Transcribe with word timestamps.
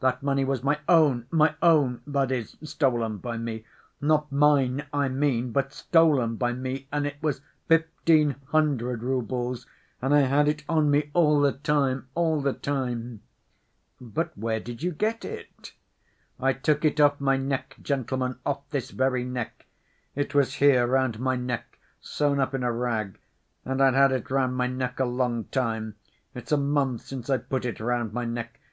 That 0.00 0.20
money 0.20 0.44
was 0.44 0.64
my 0.64 0.80
own, 0.88 1.26
my 1.30 1.54
own, 1.62 2.02
that 2.08 2.32
is, 2.32 2.56
stolen 2.64 3.18
by 3.18 3.36
me... 3.38 3.64
not 4.00 4.32
mine, 4.32 4.84
I 4.92 5.08
mean, 5.08 5.52
but 5.52 5.72
stolen 5.72 6.34
by 6.34 6.54
me, 6.54 6.88
and 6.90 7.06
it 7.06 7.22
was 7.22 7.40
fifteen 7.68 8.34
hundred 8.46 9.04
roubles, 9.04 9.64
and 10.02 10.12
I 10.12 10.22
had 10.22 10.48
it 10.48 10.64
on 10.68 10.90
me 10.90 11.12
all 11.14 11.40
the 11.40 11.52
time, 11.52 12.08
all 12.16 12.40
the 12.40 12.52
time..." 12.52 13.22
"But 14.00 14.36
where 14.36 14.58
did 14.58 14.82
you 14.82 14.90
get 14.90 15.24
it?" 15.24 15.72
"I 16.40 16.52
took 16.52 16.84
it 16.84 16.98
off 16.98 17.20
my 17.20 17.36
neck, 17.36 17.76
gentlemen, 17.80 18.38
off 18.44 18.68
this 18.70 18.90
very 18.90 19.22
neck... 19.24 19.66
it 20.16 20.34
was 20.34 20.54
here, 20.54 20.84
round 20.84 21.20
my 21.20 21.36
neck, 21.36 21.78
sewn 22.00 22.40
up 22.40 22.54
in 22.54 22.64
a 22.64 22.72
rag, 22.72 23.20
and 23.64 23.80
I'd 23.80 23.94
had 23.94 24.10
it 24.10 24.28
round 24.32 24.56
my 24.56 24.66
neck 24.66 24.98
a 24.98 25.04
long 25.04 25.44
time, 25.44 25.94
it's 26.34 26.50
a 26.50 26.56
month 26.56 27.02
since 27.02 27.30
I 27.30 27.38
put 27.38 27.64
it 27.64 27.78
round 27.78 28.12
my 28.12 28.24
neck 28.24 28.58